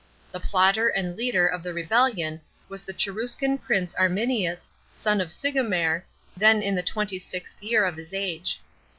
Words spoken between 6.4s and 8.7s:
in the twenty sixth year of his age.